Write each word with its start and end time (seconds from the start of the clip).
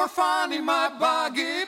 Carry 0.00 0.08
me 0.08 0.08
for 0.08 0.08
fun 0.08 0.52
in 0.52 0.64
my 0.64 0.88
buggy. 0.98 1.66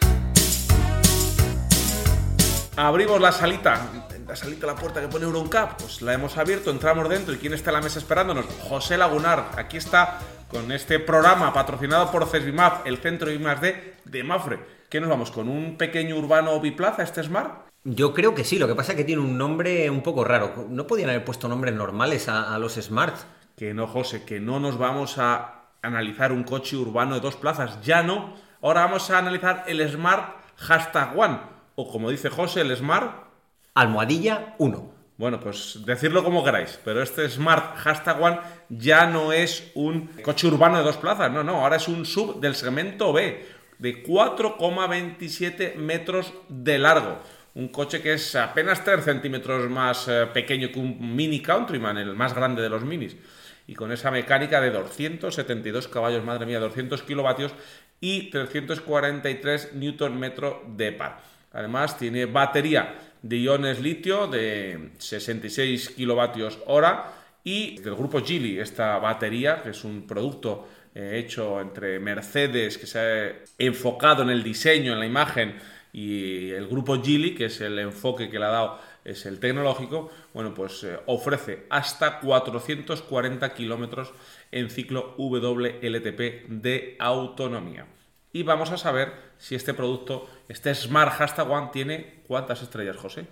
Abrimos 2.77 3.20
la 3.20 3.30
salita, 3.30 3.88
la 4.27 4.36
salita, 4.36 4.66
la 4.66 4.74
puerta 4.74 5.00
que 5.00 5.09
pone 5.09 5.24
Euroncap, 5.24 5.78
pues 5.78 6.00
la 6.00 6.14
hemos 6.14 6.38
abierto, 6.38 6.70
entramos 6.70 7.09
dentro 7.09 7.34
y 7.34 7.38
¿quién 7.38 7.52
está 7.52 7.70
en 7.70 7.74
la 7.74 7.82
mesa 7.82 7.98
esperándonos? 7.98 8.46
José 8.68 8.96
Lagunar, 8.96 9.50
aquí 9.56 9.76
está 9.76 10.18
con 10.50 10.73
este 10.73 10.98
programa 10.98 11.52
patrocinado 11.52 12.10
por 12.10 12.26
CESBIMAP, 12.26 12.87
el 12.87 12.98
centro 12.98 13.28
de 13.28 13.34
I+D 13.34 13.95
de 14.04 14.24
Mafre. 14.24 14.60
¿Qué 14.88 15.01
nos 15.01 15.10
vamos? 15.10 15.30
¿Con 15.30 15.48
un 15.48 15.76
pequeño 15.76 16.16
urbano 16.16 16.59
biplaza, 16.60 17.02
este 17.02 17.23
Smart? 17.23 17.66
Yo 17.84 18.14
creo 18.14 18.34
que 18.34 18.45
sí, 18.45 18.59
lo 18.59 18.68
que 18.68 18.74
pasa 18.74 18.92
es 18.92 18.96
que 18.96 19.04
tiene 19.04 19.20
un 19.23 19.37
nombre 19.37 19.90
un 19.90 20.02
poco 20.02 20.24
raro. 20.24 20.66
¿No 20.68 20.87
podían 20.87 21.10
haber 21.10 21.24
puesto 21.24 21.48
nombres 21.48 21.74
normales 21.74 22.28
a, 22.28 22.54
a 22.54 22.59
los 22.59 22.74
Smart? 22.74 23.16
Que 23.56 23.74
no, 23.74 23.87
José, 23.87 24.24
que 24.24 24.40
no 24.40 24.60
nos 24.60 24.78
vamos 24.78 25.18
a 25.18 25.62
analizar 25.82 26.32
un 26.32 26.45
coche 26.45 26.77
urbano 26.77 27.14
de 27.14 27.20
dos 27.20 27.36
plazas, 27.36 27.80
ya 27.82 28.02
no. 28.02 28.34
Ahora 28.62 28.84
vamos 28.84 29.10
a 29.10 29.18
analizar 29.18 29.64
el 29.66 29.86
Smart 29.90 30.36
Hashtag 30.56 31.18
One, 31.18 31.38
o 31.74 31.90
como 31.90 32.10
dice 32.10 32.30
José, 32.30 32.60
el 32.60 32.74
Smart 32.76 33.24
Almohadilla 33.74 34.54
1. 34.59 34.92
Bueno, 35.18 35.40
pues 35.40 35.80
decirlo 35.84 36.24
como 36.24 36.42
queráis, 36.42 36.80
pero 36.84 37.02
este 37.02 37.29
Smart 37.29 37.76
Hashtag 37.76 38.20
One 38.20 38.38
ya 38.68 39.07
no 39.07 39.32
es 39.32 39.70
un 39.74 40.09
coche 40.23 40.46
urbano 40.46 40.79
de 40.79 40.84
dos 40.84 40.96
plazas, 40.96 41.30
no, 41.30 41.45
no, 41.45 41.57
ahora 41.57 41.76
es 41.76 41.88
un 41.88 42.07
sub 42.07 42.40
del 42.40 42.54
segmento 42.54 43.12
B, 43.12 43.45
de 43.79 44.04
4,27 44.04 45.74
metros 45.74 46.32
de 46.48 46.79
largo. 46.79 47.18
Un 47.54 47.68
coche 47.68 48.01
que 48.01 48.14
es 48.14 48.35
apenas 48.35 48.82
3 48.82 49.04
centímetros 49.04 49.68
más 49.68 50.09
eh, 50.09 50.26
pequeño 50.32 50.70
que 50.73 50.79
un 50.79 51.14
Mini 51.14 51.42
Countryman, 51.42 51.98
el 51.98 52.14
más 52.14 52.35
grande 52.35 52.62
de 52.62 52.70
los 52.70 52.82
minis. 52.82 53.16
Y 53.66 53.74
con 53.74 53.93
esa 53.93 54.10
mecánica 54.10 54.60
de 54.60 54.71
272 54.71 55.88
caballos, 55.88 56.24
madre 56.24 56.46
mía, 56.46 56.59
200 56.59 57.02
kilovatios 57.02 57.52
y 58.01 58.30
343 58.30 59.74
newton 59.74 60.19
metro 60.19 60.65
de 60.77 60.93
par. 60.93 61.21
Además, 61.52 61.99
tiene 61.99 62.27
batería 62.27 62.95
de 63.23 63.37
iones 63.38 63.80
litio 63.80 64.27
de 64.27 64.91
66 64.99 65.91
kilovatios 65.91 66.59
hora 66.66 67.12
y 67.44 67.78
del 67.81 67.94
grupo 67.94 68.21
Geely, 68.21 68.59
esta 68.60 68.99
batería, 68.99 69.62
que 69.62 69.71
es 69.71 69.84
un 69.84 70.06
producto 70.06 70.69
eh, 70.94 71.22
hecho 71.25 71.60
entre 71.60 71.99
Mercedes, 71.99 72.78
que 72.78 72.87
se 72.87 72.99
ha 72.99 73.32
enfocado 73.59 74.22
en 74.22 74.31
el 74.31 74.43
diseño, 74.43 74.93
en 74.93 75.00
la 75.00 75.06
imagen, 75.06 75.54
y 75.93 76.50
el 76.50 76.66
grupo 76.69 77.03
Geely, 77.03 77.34
que 77.34 77.47
es 77.47 77.60
el 77.60 77.78
enfoque 77.78 78.31
que 78.31 78.38
le 78.38 78.44
ha 78.47 78.50
dado, 78.50 78.81
es 79.04 79.26
el 79.26 79.41
tecnológico, 79.41 80.10
bueno, 80.32 80.54
pues 80.54 80.84
eh, 80.84 80.98
ofrece 81.06 81.66
hasta 81.70 82.20
440 82.20 83.54
kilómetros 83.54 84.12
en 84.50 84.70
ciclo 84.70 85.14
WLTP 85.19 86.48
de 86.48 86.97
autonomía. 86.98 87.86
Y 88.32 88.44
vamos 88.44 88.70
a 88.70 88.78
saber 88.78 89.12
si 89.38 89.54
este 89.54 89.75
producto, 89.75 90.28
este 90.48 90.75
Smart 90.75 91.12
Hashtag 91.12 91.50
One, 91.50 91.70
tiene 91.72 92.22
cuántas 92.26 92.62
estrellas, 92.62 92.97
José. 92.97 93.26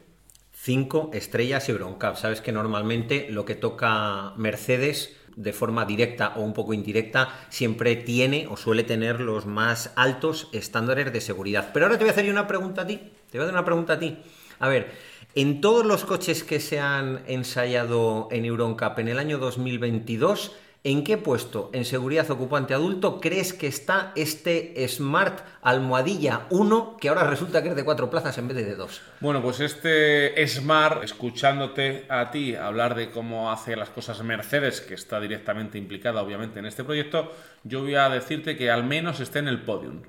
5 0.52 1.10
estrellas 1.14 1.68
Euroncap. 1.68 2.16
Sabes 2.16 2.42
que 2.42 2.52
normalmente 2.52 3.28
lo 3.30 3.46
que 3.46 3.54
toca 3.54 4.34
Mercedes 4.36 5.16
de 5.36 5.52
forma 5.54 5.86
directa 5.86 6.34
o 6.36 6.42
un 6.42 6.52
poco 6.52 6.74
indirecta 6.74 7.46
siempre 7.48 7.96
tiene 7.96 8.46
o 8.48 8.56
suele 8.56 8.82
tener 8.82 9.20
los 9.20 9.46
más 9.46 9.92
altos 9.96 10.48
estándares 10.52 11.12
de 11.12 11.20
seguridad. 11.22 11.70
Pero 11.72 11.86
ahora 11.86 11.96
te 11.96 12.04
voy 12.04 12.10
a 12.10 12.12
hacer 12.12 12.30
una 12.30 12.46
pregunta 12.46 12.82
a 12.82 12.86
ti. 12.86 12.96
Te 13.30 13.38
voy 13.38 13.40
a 13.40 13.42
hacer 13.44 13.54
una 13.54 13.64
pregunta 13.64 13.94
a 13.94 13.98
ti. 13.98 14.18
A 14.58 14.68
ver, 14.68 14.90
en 15.34 15.60
todos 15.60 15.84
los 15.84 16.04
coches 16.04 16.44
que 16.44 16.60
se 16.60 16.80
han 16.80 17.22
ensayado 17.26 18.28
en 18.30 18.44
Euroncap 18.44 18.98
en 18.98 19.08
el 19.08 19.18
año 19.18 19.38
2022, 19.38 20.52
¿En 20.82 21.04
qué 21.04 21.18
puesto 21.18 21.68
en 21.74 21.84
seguridad 21.84 22.30
ocupante 22.30 22.72
adulto 22.72 23.20
crees 23.20 23.52
que 23.52 23.66
está 23.66 24.12
este 24.16 24.74
Smart 24.88 25.40
Almohadilla 25.60 26.46
1 26.48 26.96
que 26.98 27.10
ahora 27.10 27.24
resulta 27.24 27.62
que 27.62 27.68
es 27.68 27.76
de 27.76 27.84
cuatro 27.84 28.08
plazas 28.08 28.38
en 28.38 28.48
vez 28.48 28.56
de 28.56 28.74
dos? 28.76 29.02
Bueno, 29.20 29.42
pues 29.42 29.60
este 29.60 30.46
Smart, 30.48 31.04
escuchándote 31.04 32.06
a 32.08 32.30
ti 32.30 32.54
hablar 32.54 32.94
de 32.94 33.10
cómo 33.10 33.52
hace 33.52 33.76
las 33.76 33.90
cosas 33.90 34.22
Mercedes, 34.22 34.80
que 34.80 34.94
está 34.94 35.20
directamente 35.20 35.76
implicada 35.76 36.22
obviamente 36.22 36.60
en 36.60 36.64
este 36.64 36.82
proyecto, 36.82 37.30
yo 37.62 37.82
voy 37.82 37.96
a 37.96 38.08
decirte 38.08 38.56
que 38.56 38.70
al 38.70 38.84
menos 38.84 39.20
esté 39.20 39.40
en 39.40 39.48
el 39.48 39.60
podium. 39.60 40.00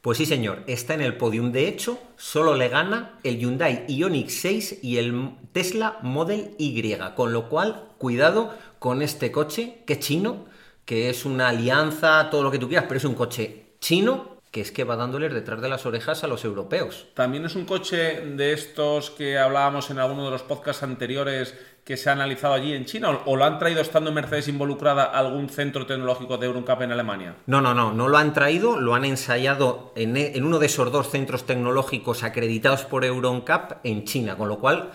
Pues 0.00 0.16
sí, 0.16 0.24
señor, 0.24 0.64
está 0.66 0.94
en 0.94 1.02
el 1.02 1.16
podium. 1.18 1.52
De 1.52 1.68
hecho, 1.68 1.98
solo 2.16 2.54
le 2.54 2.68
gana 2.68 3.18
el 3.22 3.38
Hyundai 3.38 3.84
Ioniq 3.86 4.30
6 4.30 4.78
y 4.82 4.96
el 4.96 5.32
Tesla 5.52 5.98
Model 6.02 6.54
Y, 6.58 6.96
con 7.14 7.34
lo 7.34 7.50
cual, 7.50 7.88
cuidado 7.98 8.54
con 8.78 9.02
este 9.02 9.30
coche, 9.30 9.82
que 9.86 9.94
es 9.94 9.98
chino, 9.98 10.46
que 10.86 11.10
es 11.10 11.26
una 11.26 11.48
alianza, 11.48 12.30
todo 12.30 12.42
lo 12.42 12.50
que 12.50 12.58
tú 12.58 12.68
quieras, 12.68 12.86
pero 12.88 12.96
es 12.96 13.04
un 13.04 13.14
coche 13.14 13.74
chino 13.78 14.39
que 14.50 14.60
es 14.60 14.72
que 14.72 14.84
va 14.84 14.96
dándoles 14.96 15.32
detrás 15.32 15.60
de 15.60 15.68
las 15.68 15.86
orejas 15.86 16.24
a 16.24 16.26
los 16.26 16.44
europeos. 16.44 17.06
También 17.14 17.44
es 17.44 17.54
un 17.54 17.64
coche 17.64 18.20
de 18.20 18.52
estos 18.52 19.10
que 19.10 19.38
hablábamos 19.38 19.90
en 19.90 19.98
alguno 19.98 20.24
de 20.24 20.32
los 20.32 20.42
podcasts 20.42 20.82
anteriores 20.82 21.54
que 21.84 21.96
se 21.96 22.10
ha 22.10 22.12
analizado 22.12 22.54
allí 22.54 22.72
en 22.72 22.84
China 22.84 23.20
o 23.24 23.36
lo 23.36 23.44
han 23.44 23.58
traído 23.58 23.80
estando 23.80 24.12
Mercedes 24.12 24.48
involucrada 24.48 25.04
algún 25.04 25.48
centro 25.48 25.86
tecnológico 25.86 26.36
de 26.36 26.46
Euroncap 26.46 26.82
en 26.82 26.92
Alemania? 26.92 27.36
No, 27.46 27.60
no, 27.60 27.74
no, 27.74 27.92
no 27.92 28.08
lo 28.08 28.18
han 28.18 28.32
traído, 28.32 28.78
lo 28.78 28.94
han 28.94 29.04
ensayado 29.04 29.92
en, 29.96 30.16
en 30.16 30.44
uno 30.44 30.58
de 30.58 30.66
esos 30.66 30.90
dos 30.92 31.10
centros 31.10 31.46
tecnológicos 31.46 32.22
acreditados 32.22 32.84
por 32.84 33.04
Euroncap 33.04 33.84
en 33.84 34.04
China, 34.04 34.36
con 34.36 34.48
lo 34.48 34.58
cual 34.58 34.90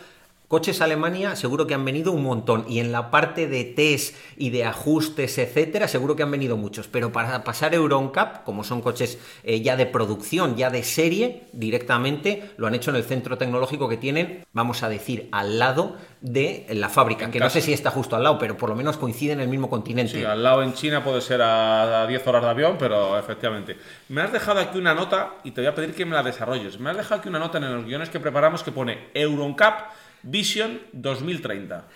Coches 0.55 0.79
Alemania 0.79 1.35
seguro 1.35 1.67
que 1.67 1.73
han 1.73 1.83
venido 1.83 2.13
un 2.13 2.23
montón 2.23 2.63
y 2.69 2.79
en 2.79 2.93
la 2.93 3.11
parte 3.11 3.45
de 3.45 3.65
test 3.65 4.15
y 4.37 4.51
de 4.51 4.63
ajustes, 4.63 5.37
etcétera, 5.37 5.89
seguro 5.89 6.15
que 6.15 6.23
han 6.23 6.31
venido 6.31 6.55
muchos, 6.55 6.87
pero 6.87 7.11
para 7.11 7.43
pasar 7.43 7.73
Euroncap, 7.73 8.45
como 8.45 8.63
son 8.63 8.81
coches 8.81 9.19
eh, 9.43 9.59
ya 9.59 9.75
de 9.75 9.85
producción, 9.85 10.55
ya 10.55 10.69
de 10.69 10.83
serie, 10.83 11.47
directamente 11.51 12.51
lo 12.55 12.67
han 12.67 12.73
hecho 12.73 12.91
en 12.91 12.95
el 12.95 13.03
centro 13.03 13.37
tecnológico 13.37 13.89
que 13.89 13.97
tienen, 13.97 14.45
vamos 14.53 14.81
a 14.81 14.87
decir, 14.87 15.27
al 15.33 15.59
lado 15.59 15.97
de 16.21 16.65
la 16.69 16.87
fábrica, 16.87 17.25
En 17.25 17.31
que 17.31 17.39
no 17.41 17.49
sé 17.49 17.59
si 17.59 17.73
está 17.73 17.91
justo 17.91 18.15
al 18.15 18.23
lado, 18.23 18.39
pero 18.39 18.55
por 18.55 18.69
lo 18.69 18.77
menos 18.77 18.95
coincide 18.95 19.33
en 19.33 19.41
el 19.41 19.49
mismo 19.49 19.69
continente. 19.69 20.13
Sí, 20.13 20.23
al 20.23 20.41
lado 20.41 20.63
en 20.63 20.73
China 20.73 21.03
puede 21.03 21.19
ser 21.19 21.41
a 21.41 22.03
a 22.03 22.07
10 22.07 22.27
horas 22.27 22.43
de 22.43 22.49
avión, 22.49 22.77
pero 22.79 23.19
efectivamente. 23.19 23.77
Me 24.07 24.21
has 24.21 24.31
dejado 24.31 24.61
aquí 24.61 24.77
una 24.77 24.93
nota 24.93 25.33
y 25.43 25.51
te 25.51 25.59
voy 25.59 25.67
a 25.67 25.75
pedir 25.75 25.93
que 25.93 26.05
me 26.05 26.15
la 26.15 26.23
desarrolles. 26.23 26.79
Me 26.79 26.91
has 26.91 26.95
dejado 26.95 27.19
aquí 27.19 27.27
una 27.27 27.39
nota 27.39 27.57
en 27.57 27.73
los 27.75 27.83
guiones 27.83 28.09
que 28.09 28.21
preparamos 28.21 28.63
que 28.63 28.71
pone 28.71 29.09
Euroncap 29.13 29.91
Vision 30.25 30.81
2030. 30.93 31.87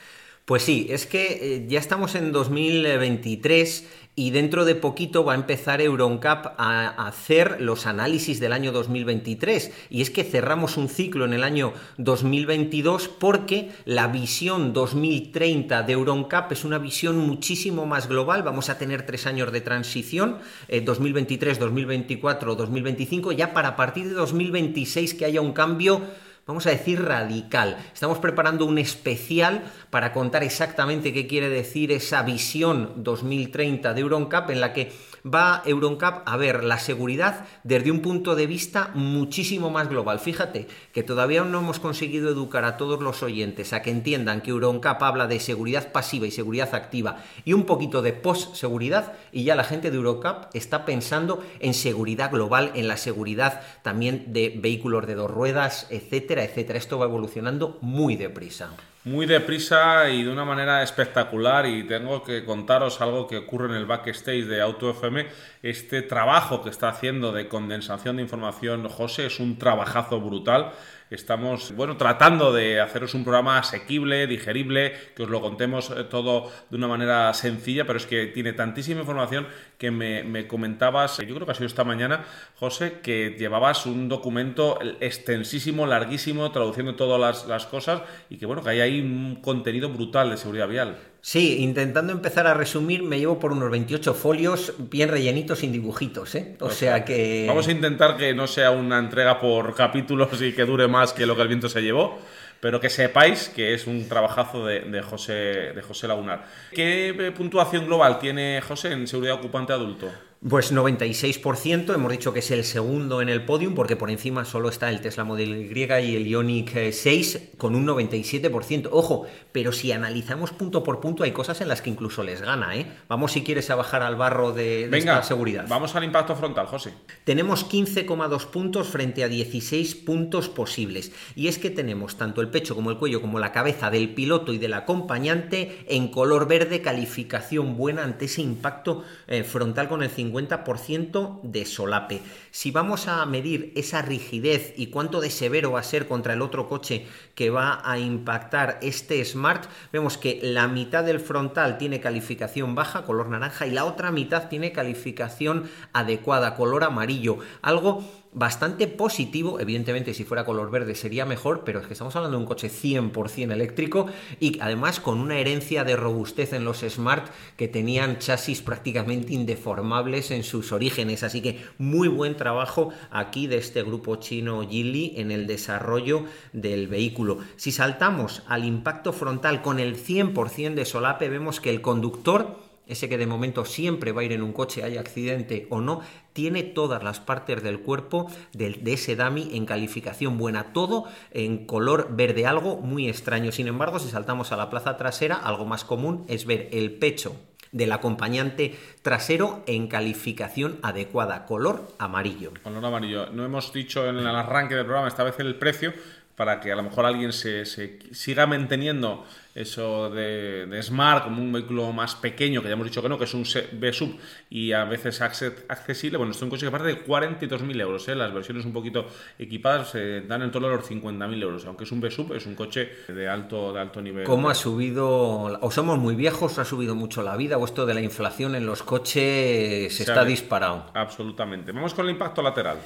Pues 0.45 0.63
sí, 0.63 0.87
es 0.89 1.05
que 1.05 1.27
eh, 1.41 1.65
ya 1.67 1.77
estamos 1.77 2.15
en 2.15 2.31
2023 2.31 3.87
y 4.15 4.31
dentro 4.31 4.65
de 4.65 4.73
poquito 4.73 5.23
va 5.23 5.33
a 5.33 5.35
empezar 5.35 5.79
Euroncap 5.79 6.55
a 6.57 7.07
hacer 7.07 7.61
los 7.61 7.85
análisis 7.85 8.39
del 8.39 8.53
año 8.53 8.71
2023. 8.71 9.71
Y 9.91 10.01
es 10.01 10.09
que 10.09 10.23
cerramos 10.23 10.75
un 10.75 10.89
ciclo 10.89 11.25
en 11.25 11.33
el 11.33 11.43
año 11.43 11.73
2022 11.99 13.09
porque 13.09 13.69
la 13.85 14.07
visión 14.07 14.73
2030 14.73 15.83
de 15.83 15.93
Euroncap 15.93 16.51
es 16.51 16.65
una 16.65 16.79
visión 16.79 17.19
muchísimo 17.19 17.85
más 17.85 18.09
global. 18.09 18.41
Vamos 18.41 18.69
a 18.69 18.79
tener 18.79 19.05
tres 19.05 19.27
años 19.27 19.51
de 19.51 19.61
transición, 19.61 20.39
eh, 20.67 20.81
2023, 20.81 21.59
2024, 21.59 22.55
2025, 22.55 23.33
ya 23.33 23.53
para 23.53 23.75
partir 23.75 24.07
de 24.07 24.15
2026 24.15 25.13
que 25.13 25.25
haya 25.25 25.41
un 25.41 25.53
cambio 25.53 26.01
vamos 26.49 26.65
a 26.65 26.71
decir 26.71 27.05
radical. 27.05 27.77
Estamos 27.93 28.17
preparando 28.17 28.65
un 28.65 28.79
especial 28.79 29.71
para 29.91 30.11
contar 30.11 30.43
exactamente 30.43 31.13
qué 31.13 31.27
quiere 31.27 31.47
decir 31.47 31.91
esa 31.91 32.23
visión 32.23 33.03
2030 33.03 33.93
de 33.93 34.01
Euroncap 34.01 34.49
en 34.49 34.59
la 34.59 34.73
que 34.73 34.91
va 35.25 35.61
Euroncap 35.65 36.27
a 36.27 36.37
ver 36.37 36.63
la 36.63 36.79
seguridad 36.79 37.45
desde 37.63 37.91
un 37.91 38.01
punto 38.01 38.35
de 38.35 38.47
vista 38.47 38.91
muchísimo 38.93 39.69
más 39.69 39.89
global. 39.89 40.19
Fíjate 40.19 40.67
que 40.93 41.03
todavía 41.03 41.43
no 41.43 41.59
hemos 41.59 41.79
conseguido 41.79 42.29
educar 42.29 42.65
a 42.65 42.77
todos 42.77 43.01
los 43.01 43.21
oyentes 43.23 43.73
a 43.73 43.81
que 43.81 43.91
entiendan 43.91 44.41
que 44.41 44.51
Euroncap 44.51 45.03
habla 45.03 45.27
de 45.27 45.39
seguridad 45.39 45.91
pasiva 45.91 46.25
y 46.25 46.31
seguridad 46.31 46.73
activa 46.73 47.23
y 47.45 47.53
un 47.53 47.65
poquito 47.65 48.01
de 48.01 48.13
post-seguridad 48.13 49.13
y 49.31 49.43
ya 49.43 49.55
la 49.55 49.63
gente 49.63 49.91
de 49.91 49.97
Euroncap 49.97 50.55
está 50.55 50.85
pensando 50.85 51.43
en 51.59 51.73
seguridad 51.73 52.31
global, 52.31 52.71
en 52.75 52.87
la 52.87 52.97
seguridad 52.97 53.61
también 53.83 54.33
de 54.33 54.57
vehículos 54.59 55.05
de 55.05 55.15
dos 55.15 55.29
ruedas, 55.29 55.87
etcétera, 55.89 56.38
etcétera. 56.43 56.79
Esto 56.79 56.99
va 56.99 57.05
evolucionando 57.05 57.77
muy 57.81 58.15
deprisa. 58.15 58.69
muy 59.05 59.25
deprisa 59.25 60.09
y 60.09 60.23
de 60.23 60.31
una 60.31 60.45
manera 60.45 60.83
espectacular 60.83 61.65
y 61.65 61.83
tengo 61.83 62.21
que 62.21 62.43
contaros 62.45 63.01
algo 63.01 63.27
que 63.27 63.37
ocurre 63.37 63.69
en 63.69 63.75
el 63.75 63.85
backstage 63.85 64.45
de 64.45 64.61
Auto 64.61 64.91
FM. 64.91 65.25
Este 65.63 66.01
trabajo 66.01 66.61
que 66.61 66.69
está 66.69 66.89
haciendo 66.89 67.31
de 67.31 67.47
condensación 67.47 68.17
de 68.17 68.23
información 68.23 68.87
José 68.89 69.25
es 69.25 69.39
un 69.39 69.57
trabajazo 69.57 70.19
brutal. 70.19 70.73
Estamos, 71.09 71.75
bueno, 71.75 71.97
tratando 71.97 72.53
de 72.53 72.79
haceros 72.79 73.15
un 73.15 73.23
programa 73.23 73.57
asequible, 73.57 74.27
digerible, 74.27 74.93
que 75.15 75.23
os 75.23 75.29
lo 75.29 75.41
contemos 75.41 75.89
eh, 75.89 76.03
todo 76.03 76.51
de 76.69 76.77
una 76.77 76.87
manera 76.87 77.33
sencilla, 77.33 77.85
pero 77.85 77.97
es 77.97 78.05
que 78.05 78.27
tiene 78.27 78.53
tantísima 78.53 79.01
información 79.01 79.47
que 79.79 79.89
me, 79.89 80.47
comentabas, 80.47 81.17
yo 81.17 81.33
creo 81.33 81.45
que 81.45 81.51
ha 81.51 81.55
sido 81.55 81.65
esta 81.65 81.83
mañana, 81.83 82.25
José, 82.55 82.99
que 83.01 83.35
llevabas 83.39 83.87
un 83.87 84.07
documento 84.07 84.77
extensísimo, 84.99 85.87
larguísimo, 85.87 86.51
traduciendo 86.51 86.95
todas 86.95 87.19
las, 87.19 87.47
las 87.47 87.65
cosas 87.65 88.03
y 88.29 88.37
que, 88.37 88.45
bueno, 88.45 88.61
que 88.61 88.69
hay 88.69 88.79
ahí 88.81 89.01
un 89.01 89.41
contenido 89.41 89.89
brutal 89.89 90.29
de 90.29 90.37
seguridad 90.37 90.67
vial. 90.67 90.97
Sí, 91.21 91.57
intentando 91.63 92.13
empezar 92.13 92.47
a 92.47 92.53
resumir, 92.53 93.03
me 93.03 93.19
llevo 93.19 93.39
por 93.39 93.51
unos 93.51 93.69
28 93.69 94.13
folios 94.13 94.73
bien 94.77 95.09
rellenitos 95.09 95.59
sin 95.59 95.71
dibujitos, 95.71 96.33
¿eh? 96.35 96.55
O 96.59 96.69
sea 96.69 97.03
que... 97.03 97.45
Vamos 97.47 97.67
a 97.67 97.71
intentar 97.71 98.15
que 98.15 98.33
no 98.33 98.47
sea 98.47 98.71
una 98.71 98.99
entrega 98.99 99.39
por 99.39 99.75
capítulos 99.75 100.41
y 100.41 100.53
que 100.53 100.65
dure 100.65 100.87
más 100.87 101.13
que 101.13 101.25
lo 101.25 101.35
que 101.35 101.41
el 101.41 101.47
viento 101.49 101.67
se 101.67 101.81
llevó, 101.81 102.19
pero 102.61 102.79
que 102.79 102.89
sepáis 102.89 103.49
que 103.49 103.73
es 103.73 103.85
un 103.85 104.07
trabajazo 104.07 104.65
de, 104.65 105.01
José, 105.01 105.33
de 105.73 105.81
José 105.81 106.07
Lagunar. 106.07 106.45
¿Qué 106.71 107.09
eh, 107.09 107.31
puntuación 107.31 107.85
global 107.85 108.19
tiene 108.19 108.61
José 108.61 108.93
en 108.93 109.07
seguridad 109.07 109.35
ocupante 109.35 109.73
adulto? 109.73 110.09
Pues 110.47 110.73
96%, 110.73 111.93
hemos 111.93 112.11
dicho 112.13 112.31
que 112.31 112.39
es 112.39 112.49
el 112.49 112.63
segundo 112.63 113.21
en 113.21 113.27
el 113.27 113.43
podium, 113.43 113.75
porque 113.75 113.97
por 113.97 114.09
encima 114.09 114.45
solo 114.45 114.69
está 114.69 114.89
el 114.89 115.01
Tesla 115.01 115.25
Model 115.25 115.69
Y 115.69 115.81
y 115.81 116.15
el 116.15 116.27
Ioniq 116.27 116.93
6 116.93 117.35
eh, 117.35 117.51
con 117.57 117.75
un 117.75 117.85
97%. 117.85 118.87
Ojo, 118.89 119.27
pero 119.51 119.73
si 119.73 119.91
analizamos 119.91 120.51
punto 120.51 120.81
por 120.81 121.01
punto, 121.01 121.25
hay 121.25 121.33
cosas 121.33 121.59
en 121.59 121.67
las 121.67 121.81
que 121.81 121.89
incluso 121.89 122.23
les 122.23 122.41
gana, 122.41 122.77
¿eh? 122.77 122.85
Vamos, 123.09 123.33
si 123.33 123.43
quieres, 123.43 123.69
a 123.69 123.75
bajar 123.75 124.01
al 124.01 124.15
barro 124.15 124.53
de, 124.53 124.85
esta 124.85 125.23
seguridad. 125.23 125.65
Vamos 125.67 125.93
al 125.97 126.05
impacto 126.05 126.37
frontal, 126.37 126.67
José. 126.67 126.93
Tenemos 127.25 127.69
15,2 127.69 128.45
puntos 128.45 128.87
frente 128.87 129.25
a 129.25 129.27
16 129.27 129.93
puntos 129.95 130.47
posibles. 130.47 131.11
Y 131.35 131.49
es 131.49 131.59
que 131.59 131.69
tenemos 131.69 132.15
tanto 132.15 132.39
el 132.39 132.47
pecho 132.47 132.75
como 132.75 132.91
el 132.91 132.97
cuello 132.97 133.19
como 133.19 133.39
la 133.39 133.51
cabeza 133.51 133.91
del 133.91 134.13
piloto 134.13 134.53
y 134.53 134.57
del 134.57 134.73
acompañante 134.73 135.83
en 135.89 136.07
color 136.07 136.47
verde, 136.47 136.81
calificación 136.81 137.75
buena 137.75 138.05
ante 138.05 138.23
ese 138.25 138.41
impacto 138.41 139.03
eh, 139.27 139.43
frontal 139.43 139.89
con 139.89 140.01
el 140.01 140.09
50 140.09 140.28
50% 140.31 141.41
de 141.43 141.65
solape. 141.65 142.21
Si 142.51 142.71
vamos 142.71 143.07
a 143.07 143.25
medir 143.25 143.73
esa 143.75 144.01
rigidez 144.01 144.73
y 144.77 144.87
cuánto 144.87 145.21
de 145.21 145.29
severo 145.29 145.71
va 145.71 145.79
a 145.79 145.83
ser 145.83 146.07
contra 146.07 146.33
el 146.33 146.41
otro 146.41 146.67
coche 146.67 147.05
que 147.35 147.49
va 147.49 147.81
a 147.83 147.99
impactar 147.99 148.79
este 148.81 149.23
Smart, 149.25 149.65
vemos 149.91 150.17
que 150.17 150.39
la 150.41 150.67
mitad 150.67 151.03
del 151.03 151.19
frontal 151.19 151.77
tiene 151.77 151.99
calificación 151.99 152.75
baja, 152.75 153.03
color 153.03 153.29
naranja, 153.29 153.67
y 153.67 153.71
la 153.71 153.85
otra 153.85 154.11
mitad 154.11 154.49
tiene 154.49 154.71
calificación 154.71 155.69
adecuada, 155.93 156.55
color 156.55 156.83
amarillo. 156.83 157.39
Algo 157.61 158.03
bastante 158.31 158.87
positivo. 158.87 159.59
Evidentemente, 159.59 160.13
si 160.13 160.23
fuera 160.23 160.45
color 160.45 160.69
verde 160.69 160.95
sería 160.95 161.25
mejor, 161.25 161.63
pero 161.63 161.79
es 161.79 161.87
que 161.87 161.93
estamos 161.93 162.15
hablando 162.15 162.37
de 162.37 162.43
un 162.43 162.47
coche 162.47 162.69
100% 162.69 163.51
eléctrico 163.51 164.07
y 164.39 164.59
además 164.59 164.99
con 164.99 165.19
una 165.19 165.39
herencia 165.39 165.83
de 165.83 165.95
robustez 165.95 166.53
en 166.53 166.65
los 166.65 166.79
Smart 166.79 167.31
que 167.57 167.67
tenían 167.67 168.19
chasis 168.19 168.61
prácticamente 168.61 169.33
indeformables 169.33 170.31
en 170.31 170.43
sus 170.43 170.71
orígenes. 170.71 171.23
Así 171.23 171.41
que 171.41 171.63
muy 171.77 172.07
buen 172.07 172.37
trabajo 172.37 172.89
aquí 173.11 173.47
de 173.47 173.57
este 173.57 173.83
grupo 173.83 174.17
chino 174.17 174.61
Geely 174.61 175.13
en 175.17 175.31
el 175.31 175.47
desarrollo 175.47 176.25
del 176.53 176.87
vehículo. 176.87 177.39
Si 177.55 177.71
saltamos 177.71 178.43
al 178.47 178.65
impacto 178.65 179.13
frontal 179.13 179.61
con 179.61 179.79
el 179.79 179.97
100% 179.97 180.75
de 180.75 180.85
solape, 180.85 181.29
vemos 181.29 181.59
que 181.59 181.69
el 181.69 181.81
conductor 181.81 182.68
ese 182.89 183.07
que 183.07 183.17
de 183.17 183.27
momento 183.27 183.63
siempre 183.63 184.11
va 184.11 184.21
a 184.21 184.23
ir 184.25 184.33
en 184.33 184.41
un 184.41 184.51
coche, 184.51 184.83
haya 184.83 184.99
accidente 184.99 185.67
o 185.69 185.79
no, 185.79 186.01
tiene 186.33 186.63
todas 186.63 187.03
las 187.03 187.19
partes 187.19 187.63
del 187.63 187.79
cuerpo 187.79 188.29
de, 188.53 188.79
ese 188.85 189.15
dummy 189.15 189.51
en 189.53 189.65
calificación 189.65 190.37
buena, 190.37 190.73
todo 190.73 191.05
en 191.31 191.65
color 191.65 192.09
verde, 192.11 192.45
algo 192.45 192.77
muy 192.77 193.07
extraño. 193.07 193.51
Sin 193.51 193.67
embargo, 193.67 193.99
si 193.99 194.09
saltamos 194.09 194.51
a 194.51 194.57
la 194.57 194.69
plaza 194.69 194.97
trasera, 194.97 195.35
algo 195.35 195.65
más 195.65 195.85
común 195.85 196.25
es 196.27 196.45
ver 196.45 196.69
el 196.71 196.91
pecho 196.91 197.35
del 197.71 197.91
acompañante 197.91 198.75
trasero 199.01 199.63
en 199.67 199.87
calificación 199.87 200.79
adecuada, 200.81 201.45
color 201.45 201.87
amarillo. 201.99 202.51
Color 202.63 202.85
amarillo. 202.85 203.29
No 203.31 203.45
hemos 203.45 203.71
dicho 203.71 204.07
en 204.07 204.17
el 204.17 204.27
arranque 204.27 204.75
del 204.75 204.85
programa 204.85 205.07
esta 205.07 205.23
vez 205.23 205.39
el 205.39 205.55
precio 205.55 205.93
para 206.39 206.61
que 206.61 206.71
a 206.71 206.75
lo 206.77 206.83
mejor 206.83 207.05
alguien 207.05 207.33
se, 207.33 207.65
se 207.65 207.99
siga 208.13 208.47
manteniendo 208.47 209.25
eso 209.53 210.09
de, 210.09 210.79
Smart 210.81 211.25
como 211.25 211.41
un 211.41 211.51
vehículo 211.51 211.91
más 211.91 212.15
pequeño, 212.15 212.61
que 212.61 212.69
ya 212.69 212.75
hemos 212.75 212.87
dicho 212.87 213.01
que 213.01 213.09
no, 213.09 213.17
que 213.17 213.25
es 213.25 213.33
un 213.33 213.43
B-Sub 213.73 214.17
y 214.49 214.71
a 214.71 214.85
veces 214.85 215.19
accesible. 215.19 216.17
Bueno, 216.17 216.31
esto 216.31 216.39
es 216.39 216.43
un 216.43 216.49
coche 216.49 216.65
que 216.65 216.71
parte 216.71 216.87
de 216.87 217.05
42.000 217.05 217.81
euros. 217.81 218.07
¿eh? 218.07 218.15
Las 218.15 218.33
versiones 218.33 218.63
un 218.63 218.71
poquito 218.71 219.07
equipadas 219.37 219.89
se 219.89 220.21
dan 220.21 220.43
en 220.43 220.51
torno 220.51 220.69
a 220.69 220.71
los 220.71 220.89
50.000 220.89 221.41
euros. 221.41 221.65
Aunque 221.65 221.83
es 221.83 221.91
un 221.91 221.99
B-Sub, 221.99 222.33
es 222.33 222.45
un 222.45 222.55
coche 222.55 222.89
de 223.09 223.27
alto, 223.27 223.73
de 223.73 223.81
alto 223.81 224.01
nivel. 224.01 224.23
¿Cómo 224.23 224.49
ha 224.49 224.55
subido, 224.55 225.59
o 225.59 225.71
somos 225.71 225.99
muy 225.99 226.15
viejos, 226.15 226.57
ha 226.57 226.63
subido 226.63 226.95
mucho 226.95 227.21
la 227.21 227.35
vida, 227.35 227.57
o 227.57 227.65
esto 227.65 227.85
de 227.85 227.95
la 227.95 228.01
inflación 228.01 228.55
en 228.55 228.65
los 228.65 228.81
coches 228.81 229.93
se, 229.93 230.03
está 230.03 230.23
disparado? 230.23 230.85
Absolutamente. 230.93 231.73
Vamos 231.73 231.93
con 231.93 232.05
el 232.05 232.11
impacto 232.11 232.41
lateral. 232.41 232.77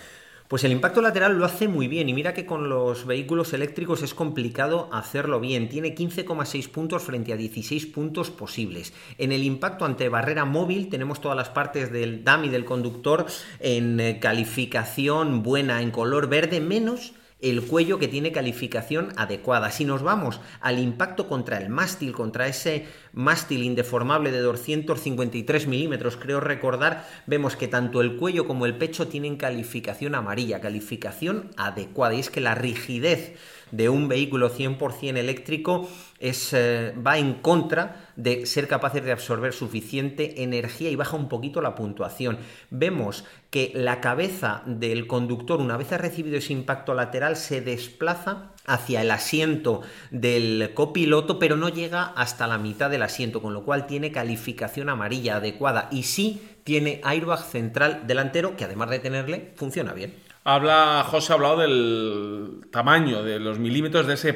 Pues 0.53 0.63
el 0.65 0.71
impacto 0.71 1.01
lateral 1.01 1.35
lo 1.35 1.45
hace 1.45 1.67
muy 1.67 1.87
bien 1.87 2.09
y 2.09 2.13
mira 2.13 2.35
que 2.35 2.45
con 2.45 2.69
los 2.69 3.07
vehículos 3.07 3.53
eléctricos 3.53 4.03
es 4.03 4.13
complicado 4.13 4.87
hacerlo 4.91 5.39
bien. 5.39 5.67
Tiene 5.67 5.95
15,6 5.95 6.69
puntos 6.69 7.01
frente 7.01 7.33
a 7.33 7.37
16 7.37 7.87
puntos 7.87 8.29
posibles. 8.29 8.93
En 9.17 9.31
el 9.31 9.41
impacto 9.41 9.83
ante 9.83 10.09
barrera 10.09 10.45
móvil 10.45 10.89
tenemos 10.89 11.21
todas 11.21 11.35
las 11.35 11.49
partes 11.49 11.91
del 11.91 12.23
dummy 12.23 12.49
del 12.49 12.65
conductor 12.65 13.25
en 13.59 13.99
eh, 13.99 14.19
calificación 14.19 15.41
buena 15.41 15.81
en 15.81 15.89
color 15.89 16.29
verde 16.29 16.59
menos 16.59 17.13
el 17.43 17.61
cuello 17.61 17.99
que 17.99 18.07
tiene 18.07 18.31
calificación 18.31 19.11
adecuada. 19.17 19.69
Si 19.69 19.83
nos 19.83 20.01
vamos 20.01 20.39
al 20.61 20.79
impacto 20.79 21.27
contra 21.27 21.57
el 21.57 21.69
mástil, 21.69 22.13
contra 22.13 22.47
ese 22.47 22.87
mástil 23.11 23.63
indeformable 23.63 24.31
de 24.31 24.39
253 24.39 25.67
milímetros, 25.67 26.15
creo 26.15 26.39
recordar, 26.39 27.05
vemos 27.27 27.57
que 27.57 27.67
tanto 27.67 27.99
el 27.99 28.15
cuello 28.15 28.47
como 28.47 28.65
el 28.65 28.77
pecho 28.77 29.09
tienen 29.09 29.35
calificación 29.35 30.15
amarilla, 30.15 30.61
calificación 30.61 31.51
adecuada. 31.57 32.15
Y 32.15 32.21
es 32.21 32.29
que 32.29 32.39
la 32.39 32.55
rigidez 32.55 33.33
de 33.73 33.89
un 33.89 34.07
vehículo 34.07 34.51
100% 34.51 35.17
eléctrico 35.17 35.89
es, 36.19 36.53
eh, 36.53 36.93
va 36.95 37.17
en 37.17 37.33
contra 37.33 38.05
de 38.15 38.45
ser 38.45 38.67
capaces 38.67 39.03
de 39.03 39.11
absorber 39.11 39.51
suficiente 39.51 40.43
energía 40.43 40.91
y 40.91 40.95
baja 40.95 41.17
un 41.17 41.27
poquito 41.27 41.59
la 41.59 41.73
puntuación. 41.73 42.37
Vemos 42.69 43.25
que 43.49 43.71
la 43.73 43.99
cabeza 43.99 44.61
del 44.67 45.07
conductor, 45.07 45.59
una 45.59 45.75
vez 45.75 45.91
ha 45.91 45.97
recibido 45.97 46.37
ese 46.37 46.53
impacto 46.53 46.93
lateral, 46.93 47.35
se 47.35 47.61
desplaza 47.61 48.51
hacia 48.65 49.01
el 49.01 49.09
asiento 49.09 49.81
del 50.11 50.71
copiloto, 50.75 51.39
pero 51.39 51.57
no 51.57 51.69
llega 51.69 52.03
hasta 52.15 52.45
la 52.45 52.59
mitad 52.59 52.91
del 52.91 53.01
asiento, 53.01 53.41
con 53.41 53.55
lo 53.55 53.65
cual 53.65 53.87
tiene 53.87 54.11
calificación 54.11 54.89
amarilla 54.89 55.37
adecuada 55.37 55.89
y 55.91 56.03
sí 56.03 56.41
tiene 56.63 57.01
airbag 57.03 57.43
central 57.43 58.03
delantero 58.05 58.55
que 58.55 58.65
además 58.65 58.91
de 58.91 58.99
tenerle 58.99 59.51
funciona 59.55 59.93
bien. 59.93 60.13
Habla, 60.45 61.05
José 61.09 61.31
ha 61.31 61.35
hablado 61.35 61.57
del 61.57 62.65
tamaño, 62.69 63.23
de 63.23 63.39
los 63.39 63.59
milímetros 63.59 64.07
de 64.07 64.15
ese 64.15 64.33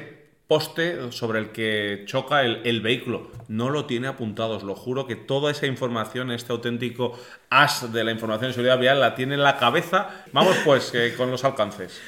poste 0.48 1.12
sobre 1.12 1.40
el 1.40 1.52
que 1.52 2.04
choca 2.06 2.44
el, 2.44 2.82
vehículo. 2.82 3.32
No 3.50 3.70
lo 3.70 3.86
tiene 3.86 4.08
apuntado, 4.08 4.56
os 4.56 4.64
lo 4.64 4.76
juro 4.76 5.06
que 5.06 5.18
toda 5.18 5.52
esa 5.52 5.68
información, 5.68 6.32
este 6.32 6.54
auténtico 6.54 7.20
as 7.50 7.92
de 7.92 8.06
la 8.06 8.12
información 8.12 8.52
de 8.52 8.54
seguridad 8.54 8.80
vial, 8.80 9.02
la 9.02 9.16
tiene 9.16 9.36
en 9.36 9.44
la 9.44 9.58
cabeza. 9.58 10.24
Vamos 10.32 10.56
pues 10.64 10.94
con 11.18 11.30
los 11.30 11.44
alcances 11.44 12.00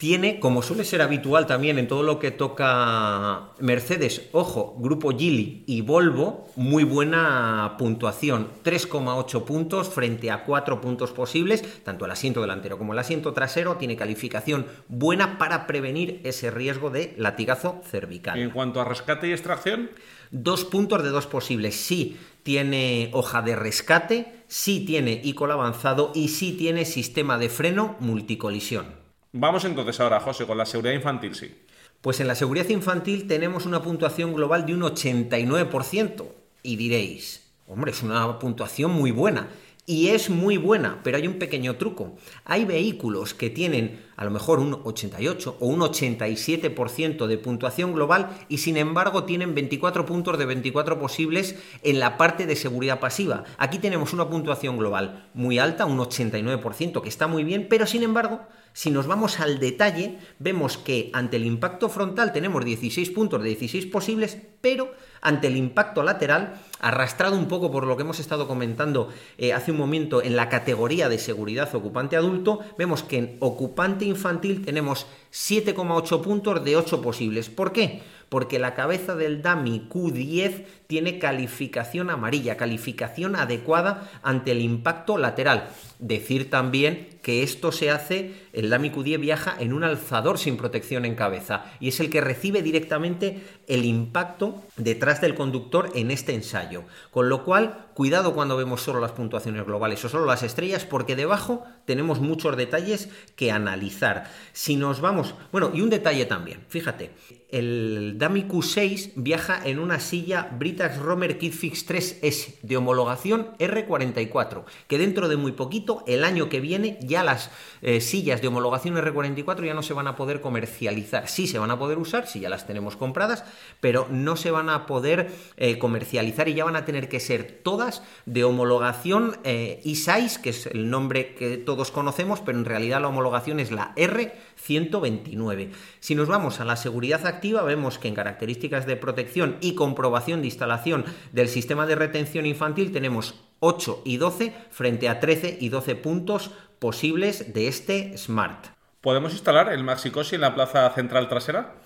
tiene, 0.00 0.40
como 0.40 0.62
suele 0.62 0.84
ser 0.84 1.02
habitual 1.02 1.46
también 1.46 1.78
en 1.78 1.86
todo 1.86 2.02
lo 2.02 2.18
que 2.18 2.30
toca 2.30 3.50
Mercedes, 3.58 4.30
ojo, 4.32 4.74
Grupo 4.78 5.10
Gili 5.10 5.62
y 5.66 5.82
Volvo, 5.82 6.46
muy 6.56 6.84
buena 6.84 7.74
puntuación, 7.76 8.48
3,8 8.64 9.44
puntos 9.44 9.90
frente 9.90 10.30
a 10.30 10.46
4 10.46 10.80
puntos 10.80 11.10
posibles, 11.10 11.84
tanto 11.84 12.06
el 12.06 12.12
asiento 12.12 12.40
delantero 12.40 12.78
como 12.78 12.94
el 12.94 12.98
asiento 12.98 13.34
trasero 13.34 13.76
tiene 13.76 13.94
calificación 13.94 14.64
buena 14.88 15.36
para 15.36 15.66
prevenir 15.66 16.22
ese 16.24 16.50
riesgo 16.50 16.88
de 16.88 17.12
latigazo 17.18 17.82
cervical. 17.84 18.38
¿Y 18.38 18.42
en 18.44 18.50
cuanto 18.52 18.80
a 18.80 18.86
rescate 18.86 19.28
y 19.28 19.32
extracción? 19.32 19.90
Dos 20.30 20.64
puntos 20.64 21.02
de 21.02 21.10
dos 21.10 21.26
posibles, 21.26 21.76
sí 21.76 22.16
tiene 22.42 23.10
hoja 23.12 23.42
de 23.42 23.54
rescate, 23.54 24.44
sí 24.46 24.80
tiene 24.86 25.20
ICOL 25.22 25.50
avanzado 25.50 26.10
y 26.14 26.28
sí 26.28 26.52
tiene 26.52 26.86
sistema 26.86 27.36
de 27.36 27.50
freno 27.50 27.96
multicolisión. 28.00 28.99
Vamos 29.32 29.64
entonces 29.64 30.00
ahora, 30.00 30.20
José, 30.20 30.44
con 30.46 30.58
la 30.58 30.66
seguridad 30.66 30.94
infantil, 30.94 31.34
sí. 31.34 31.54
Pues 32.00 32.18
en 32.20 32.26
la 32.26 32.34
seguridad 32.34 32.68
infantil 32.68 33.26
tenemos 33.26 33.66
una 33.66 33.82
puntuación 33.82 34.34
global 34.34 34.66
de 34.66 34.74
un 34.74 34.80
89%. 34.80 36.26
Y 36.62 36.76
diréis, 36.76 37.50
hombre, 37.68 37.92
es 37.92 38.02
una 38.02 38.38
puntuación 38.38 38.90
muy 38.90 39.10
buena. 39.10 39.48
y 39.86 40.08
es 40.10 40.30
muy 40.30 40.56
buena, 40.56 41.00
pero 41.02 41.16
hay 41.16 41.26
un 41.26 41.38
pequeño 41.40 41.74
truco. 41.76 42.16
Hay 42.44 42.64
vehículos 42.64 43.34
que 43.34 43.50
tienen 43.50 44.00
a 44.20 44.24
lo 44.24 44.30
mejor 44.30 44.58
un 44.58 44.78
88 44.84 45.56
o 45.60 45.66
un 45.66 45.80
87% 45.80 47.26
de 47.26 47.38
puntuación 47.38 47.94
global 47.94 48.36
y 48.50 48.58
sin 48.58 48.76
embargo 48.76 49.24
tienen 49.24 49.54
24 49.54 50.04
puntos 50.04 50.36
de 50.36 50.44
24 50.44 50.98
posibles 51.00 51.56
en 51.82 51.98
la 51.98 52.18
parte 52.18 52.44
de 52.44 52.54
seguridad 52.54 53.00
pasiva. 53.00 53.44
Aquí 53.56 53.78
tenemos 53.78 54.12
una 54.12 54.28
puntuación 54.28 54.76
global 54.76 55.30
muy 55.32 55.58
alta, 55.58 55.86
un 55.86 55.96
89%, 55.96 57.00
que 57.00 57.08
está 57.08 57.28
muy 57.28 57.44
bien, 57.44 57.66
pero 57.70 57.86
sin 57.86 58.02
embargo 58.02 58.42
si 58.72 58.90
nos 58.90 59.06
vamos 59.06 59.40
al 59.40 59.58
detalle, 59.58 60.18
vemos 60.38 60.78
que 60.78 61.10
ante 61.12 61.36
el 61.36 61.44
impacto 61.44 61.88
frontal 61.88 62.32
tenemos 62.32 62.64
16 62.64 63.10
puntos 63.10 63.42
de 63.42 63.48
16 63.48 63.86
posibles, 63.86 64.38
pero 64.60 64.92
ante 65.22 65.48
el 65.48 65.56
impacto 65.56 66.02
lateral, 66.02 66.54
arrastrado 66.78 67.36
un 67.36 67.48
poco 67.48 67.70
por 67.70 67.86
lo 67.86 67.96
que 67.96 68.02
hemos 68.02 68.20
estado 68.20 68.46
comentando 68.46 69.08
eh, 69.38 69.52
hace 69.52 69.72
un 69.72 69.78
momento 69.78 70.22
en 70.22 70.36
la 70.36 70.48
categoría 70.48 71.08
de 71.08 71.18
seguridad 71.18 71.74
ocupante 71.74 72.16
adulto, 72.16 72.60
vemos 72.78 73.02
que 73.02 73.18
en 73.18 73.36
ocupante 73.40 74.04
infantil 74.10 74.64
tenemos 74.64 75.06
7,8 75.32 76.20
puntos 76.20 76.64
de 76.64 76.76
8 76.76 77.00
posibles. 77.00 77.48
¿Por 77.48 77.72
qué? 77.72 78.02
Porque 78.28 78.58
la 78.58 78.74
cabeza 78.74 79.16
del 79.16 79.42
DAMI 79.42 79.88
Q10 79.88 80.64
tiene 80.86 81.18
calificación 81.18 82.10
amarilla, 82.10 82.56
calificación 82.56 83.34
adecuada 83.34 84.10
ante 84.22 84.52
el 84.52 84.60
impacto 84.60 85.18
lateral. 85.18 85.68
Decir 85.98 86.50
también 86.50 87.19
que 87.22 87.42
esto 87.42 87.72
se 87.72 87.90
hace, 87.90 88.34
el 88.52 88.70
DAMI 88.70 88.90
Q10 88.90 89.20
viaja 89.20 89.56
en 89.58 89.72
un 89.72 89.84
alzador 89.84 90.38
sin 90.38 90.56
protección 90.56 91.04
en 91.04 91.14
cabeza 91.14 91.64
y 91.80 91.88
es 91.88 92.00
el 92.00 92.10
que 92.10 92.20
recibe 92.20 92.62
directamente 92.62 93.42
el 93.66 93.84
impacto 93.84 94.62
detrás 94.76 95.20
del 95.20 95.34
conductor 95.34 95.90
en 95.94 96.10
este 96.10 96.34
ensayo. 96.34 96.84
Con 97.10 97.28
lo 97.28 97.44
cual, 97.44 97.86
cuidado 97.94 98.34
cuando 98.34 98.56
vemos 98.56 98.82
solo 98.82 99.00
las 99.00 99.12
puntuaciones 99.12 99.64
globales 99.64 100.04
o 100.04 100.08
solo 100.08 100.26
las 100.26 100.42
estrellas 100.42 100.84
porque 100.84 101.16
debajo 101.16 101.64
tenemos 101.84 102.20
muchos 102.20 102.56
detalles 102.56 103.08
que 103.36 103.52
analizar. 103.52 104.30
Si 104.52 104.76
nos 104.76 105.00
vamos, 105.00 105.34
bueno, 105.52 105.70
y 105.74 105.82
un 105.82 105.90
detalle 105.90 106.24
también, 106.24 106.64
fíjate, 106.68 107.10
el 107.50 108.14
Dami 108.16 108.44
Q6 108.44 109.12
viaja 109.16 109.60
en 109.64 109.78
una 109.78 109.98
silla 109.98 110.50
Britax 110.56 110.98
Romer 110.98 111.38
Kitfix 111.38 111.88
3S 111.88 112.60
de 112.62 112.76
homologación 112.76 113.56
R44, 113.58 114.64
que 114.86 114.98
dentro 114.98 115.28
de 115.28 115.36
muy 115.36 115.52
poquito, 115.52 116.04
el 116.06 116.24
año 116.24 116.48
que 116.48 116.60
viene, 116.60 116.98
ya 117.10 117.22
las 117.22 117.50
eh, 117.82 118.00
sillas 118.00 118.40
de 118.40 118.48
homologación 118.48 118.96
R44 118.96 119.66
ya 119.66 119.74
no 119.74 119.82
se 119.82 119.92
van 119.92 120.06
a 120.06 120.16
poder 120.16 120.40
comercializar. 120.40 121.28
Sí 121.28 121.46
se 121.46 121.58
van 121.58 121.70
a 121.70 121.78
poder 121.78 121.98
usar, 121.98 122.26
si 122.26 122.40
ya 122.40 122.48
las 122.48 122.66
tenemos 122.66 122.96
compradas, 122.96 123.44
pero 123.80 124.06
no 124.10 124.36
se 124.36 124.50
van 124.50 124.70
a 124.70 124.86
poder 124.86 125.30
eh, 125.58 125.78
comercializar 125.78 126.48
y 126.48 126.54
ya 126.54 126.64
van 126.64 126.76
a 126.76 126.86
tener 126.86 127.08
que 127.08 127.20
ser 127.20 127.60
todas 127.62 128.02
de 128.24 128.44
homologación 128.44 129.36
eh, 129.44 129.82
E6, 129.84 130.40
que 130.40 130.50
es 130.50 130.66
el 130.66 130.88
nombre 130.88 131.34
que 131.34 131.58
todos 131.58 131.90
conocemos, 131.90 132.40
pero 132.40 132.56
en 132.58 132.64
realidad 132.64 133.02
la 133.02 133.08
homologación 133.08 133.60
es 133.60 133.70
la 133.70 133.94
R129. 133.96 135.70
Si 135.98 136.14
nos 136.14 136.28
vamos 136.28 136.60
a 136.60 136.64
la 136.64 136.76
seguridad 136.76 137.26
activa, 137.26 137.62
vemos 137.62 137.98
que 137.98 138.08
en 138.08 138.14
características 138.14 138.86
de 138.86 138.96
protección 138.96 139.56
y 139.60 139.74
comprobación 139.74 140.40
de 140.40 140.46
instalación 140.46 141.04
del 141.32 141.48
sistema 141.48 141.86
de 141.86 141.96
retención 141.96 142.46
infantil 142.46 142.92
tenemos 142.92 143.49
8 143.60 144.02
y 144.04 144.16
12 144.16 144.54
frente 144.70 145.08
a 145.08 145.20
13 145.20 145.58
y 145.60 145.68
12 145.68 145.94
puntos 145.96 146.50
posibles 146.78 147.52
de 147.52 147.68
este 147.68 148.18
Smart. 148.18 148.66
¿Podemos 149.00 149.32
instalar 149.32 149.72
el 149.72 149.84
MaxiCosi 149.84 150.34
en 150.34 150.40
la 150.42 150.54
plaza 150.54 150.90
central 150.90 151.28
trasera? 151.28 151.76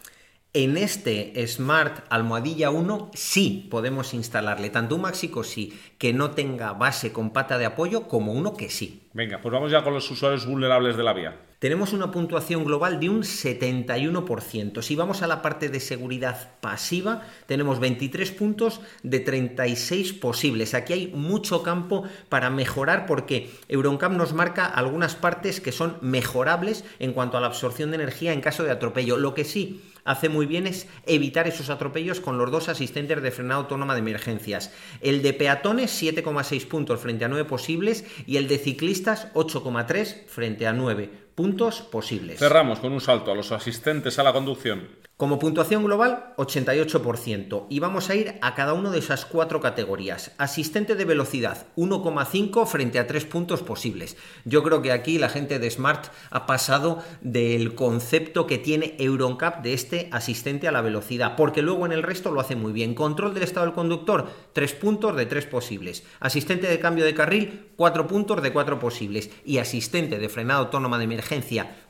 En 0.52 0.76
este 0.76 1.46
Smart 1.48 2.06
Almohadilla 2.10 2.70
1 2.70 3.10
sí 3.12 3.68
podemos 3.70 4.14
instalarle 4.14 4.70
tanto 4.70 4.94
un 4.94 5.02
MaxiCosi 5.02 5.78
que 5.98 6.12
no 6.12 6.30
tenga 6.30 6.72
base 6.72 7.12
con 7.12 7.32
pata 7.32 7.58
de 7.58 7.66
apoyo 7.66 8.06
como 8.06 8.32
uno 8.32 8.54
que 8.54 8.70
sí. 8.70 9.03
Venga, 9.14 9.40
pues 9.40 9.52
vamos 9.52 9.70
ya 9.70 9.84
con 9.84 9.94
los 9.94 10.10
usuarios 10.10 10.44
vulnerables 10.44 10.96
de 10.96 11.04
la 11.04 11.12
vía 11.12 11.38
tenemos 11.64 11.94
una 11.94 12.10
puntuación 12.10 12.62
global 12.62 13.00
de 13.00 13.08
un 13.08 13.22
71%. 13.22 14.82
Si 14.82 14.96
vamos 14.96 15.22
a 15.22 15.26
la 15.26 15.40
parte 15.40 15.70
de 15.70 15.80
seguridad 15.80 16.60
pasiva, 16.60 17.22
tenemos 17.46 17.80
23 17.80 18.32
puntos 18.32 18.82
de 19.02 19.20
36 19.20 20.12
posibles. 20.12 20.74
Aquí 20.74 20.92
hay 20.92 21.06
mucho 21.06 21.62
campo 21.62 22.04
para 22.28 22.50
mejorar 22.50 23.06
porque 23.06 23.50
Euroncap 23.68 24.12
nos 24.12 24.34
marca 24.34 24.66
algunas 24.66 25.14
partes 25.16 25.62
que 25.62 25.72
son 25.72 25.96
mejorables 26.02 26.84
en 26.98 27.14
cuanto 27.14 27.38
a 27.38 27.40
la 27.40 27.46
absorción 27.46 27.90
de 27.90 27.96
energía 27.96 28.34
en 28.34 28.42
caso 28.42 28.62
de 28.62 28.70
atropello. 28.70 29.16
Lo 29.16 29.32
que 29.32 29.44
sí 29.44 29.80
hace 30.04 30.28
muy 30.28 30.44
bien 30.44 30.66
es 30.66 30.86
evitar 31.06 31.48
esos 31.48 31.70
atropellos 31.70 32.20
con 32.20 32.36
los 32.36 32.50
dos 32.50 32.68
asistentes 32.68 33.22
de 33.22 33.30
frenado 33.30 33.62
autónoma 33.62 33.94
de 33.94 34.00
emergencias. 34.00 34.70
El 35.00 35.22
de 35.22 35.32
peatones 35.32 36.02
7,6 36.02 36.66
puntos 36.66 37.00
frente 37.00 37.24
a 37.24 37.28
9 37.28 37.48
posibles 37.48 38.04
y 38.26 38.36
el 38.36 38.48
de 38.48 38.58
ciclistas 38.58 39.03
8,3 39.04 40.26
frente 40.26 40.66
a 40.66 40.72
9 40.72 41.23
puntos 41.34 41.82
posibles. 41.82 42.38
Cerramos 42.38 42.78
con 42.78 42.92
un 42.92 43.00
salto 43.00 43.32
a 43.32 43.34
los 43.34 43.50
asistentes 43.50 44.18
a 44.18 44.22
la 44.22 44.32
conducción. 44.32 44.88
Como 45.16 45.38
puntuación 45.38 45.84
global, 45.84 46.34
88%. 46.38 47.66
Y 47.70 47.78
vamos 47.78 48.10
a 48.10 48.16
ir 48.16 48.34
a 48.40 48.54
cada 48.54 48.72
una 48.72 48.90
de 48.90 48.98
esas 48.98 49.24
cuatro 49.24 49.60
categorías. 49.60 50.32
Asistente 50.38 50.96
de 50.96 51.04
velocidad, 51.04 51.66
1,5 51.76 52.66
frente 52.66 52.98
a 52.98 53.06
3 53.06 53.24
puntos 53.26 53.62
posibles. 53.62 54.16
Yo 54.44 54.62
creo 54.64 54.82
que 54.82 54.90
aquí 54.90 55.18
la 55.18 55.28
gente 55.28 55.60
de 55.60 55.70
Smart 55.70 56.06
ha 56.30 56.46
pasado 56.46 57.02
del 57.20 57.76
concepto 57.76 58.48
que 58.48 58.58
tiene 58.58 58.96
Euroncap 58.98 59.62
de 59.62 59.74
este 59.74 60.08
asistente 60.10 60.66
a 60.66 60.72
la 60.72 60.82
velocidad, 60.82 61.36
porque 61.36 61.62
luego 61.62 61.86
en 61.86 61.92
el 61.92 62.02
resto 62.02 62.32
lo 62.32 62.40
hace 62.40 62.56
muy 62.56 62.72
bien. 62.72 62.94
Control 62.94 63.34
del 63.34 63.44
estado 63.44 63.66
del 63.66 63.74
conductor, 63.74 64.28
3 64.52 64.72
puntos 64.74 65.16
de 65.16 65.26
3 65.26 65.46
posibles. 65.46 66.04
Asistente 66.18 66.66
de 66.66 66.80
cambio 66.80 67.04
de 67.04 67.14
carril, 67.14 67.68
4 67.76 68.08
puntos 68.08 68.42
de 68.42 68.52
4 68.52 68.80
posibles. 68.80 69.30
Y 69.44 69.58
asistente 69.58 70.18
de 70.18 70.28
frenado 70.28 70.64
autónoma 70.64 70.98
de 70.98 71.04
emergencia 71.04 71.23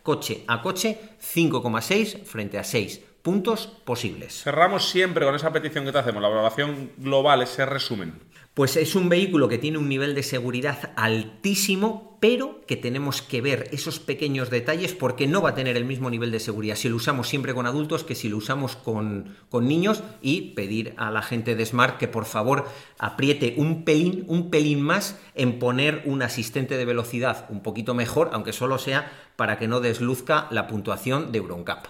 coche 0.02 0.42
a 0.44 0.60
coche, 0.60 1.16
5,6 1.20 2.22
frente 2.22 2.58
a 2.58 2.62
6 2.62 3.12
puntos 3.24 3.66
posibles. 3.86 4.42
Cerramos 4.42 4.90
siempre 4.90 5.24
con 5.24 5.34
esa 5.34 5.50
petición 5.50 5.86
que 5.86 5.92
te 5.92 5.98
hacemos, 5.98 6.20
la 6.20 6.28
valoración 6.28 6.90
global, 6.98 7.40
ese 7.40 7.64
resumen. 7.64 8.20
Pues 8.52 8.76
es 8.76 8.94
un 8.94 9.08
vehículo 9.08 9.48
que 9.48 9.56
tiene 9.56 9.78
un 9.78 9.88
nivel 9.88 10.14
de 10.14 10.22
seguridad 10.22 10.92
altísimo, 10.94 12.18
pero 12.20 12.60
que 12.66 12.76
tenemos 12.76 13.22
que 13.22 13.40
ver 13.40 13.70
esos 13.72 13.98
pequeños 13.98 14.50
detalles 14.50 14.92
porque 14.92 15.26
no 15.26 15.40
va 15.40 15.50
a 15.50 15.54
tener 15.54 15.78
el 15.78 15.86
mismo 15.86 16.10
nivel 16.10 16.30
de 16.32 16.38
seguridad 16.38 16.76
si 16.76 16.90
lo 16.90 16.96
usamos 16.96 17.26
siempre 17.26 17.54
con 17.54 17.66
adultos 17.66 18.04
que 18.04 18.14
si 18.14 18.28
lo 18.28 18.36
usamos 18.36 18.76
con, 18.76 19.34
con 19.48 19.66
niños 19.66 20.02
y 20.20 20.52
pedir 20.52 20.92
a 20.98 21.10
la 21.10 21.22
gente 21.22 21.56
de 21.56 21.64
Smart 21.64 21.96
que 21.96 22.08
por 22.08 22.26
favor 22.26 22.68
apriete 22.98 23.54
un 23.56 23.86
pelín, 23.86 24.26
un 24.28 24.50
pelín 24.50 24.82
más 24.82 25.18
en 25.34 25.58
poner 25.58 26.02
un 26.04 26.20
asistente 26.20 26.76
de 26.76 26.84
velocidad 26.84 27.46
un 27.48 27.62
poquito 27.62 27.94
mejor, 27.94 28.28
aunque 28.34 28.52
solo 28.52 28.76
sea 28.76 29.10
para 29.36 29.58
que 29.58 29.66
no 29.66 29.80
desluzca 29.80 30.46
la 30.50 30.66
puntuación 30.66 31.32
de 31.32 31.38
Euroncap. 31.38 31.86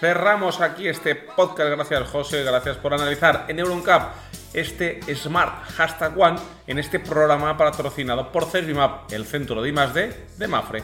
Cerramos 0.00 0.60
aquí 0.60 0.88
este 0.88 1.14
podcast. 1.14 1.70
Gracias, 1.70 2.10
José. 2.10 2.44
Gracias 2.44 2.76
por 2.76 2.92
analizar 2.92 3.46
en 3.48 3.58
Euroncap 3.58 4.12
este 4.52 5.00
Smart 5.14 5.64
Hashtag 5.76 6.18
One 6.18 6.38
en 6.66 6.78
este 6.78 7.00
programa 7.00 7.56
patrocinado 7.56 8.30
por 8.30 8.50
Servimap, 8.50 9.10
el 9.12 9.24
centro 9.24 9.62
de 9.62 9.70
I+D 9.70 10.26
de 10.36 10.48
Mafre. 10.48 10.82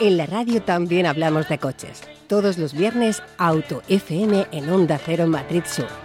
En 0.00 0.16
la 0.18 0.26
radio 0.26 0.62
también 0.62 1.06
hablamos 1.06 1.48
de 1.48 1.58
coches. 1.58 2.02
Todos 2.34 2.58
los 2.58 2.74
viernes, 2.74 3.22
Auto 3.38 3.80
FM 3.88 4.48
en 4.50 4.68
Onda 4.68 4.98
Cero 4.98 5.28
Madrid 5.28 5.62
Sur. 5.64 6.03